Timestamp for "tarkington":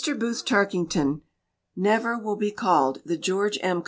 0.45-1.21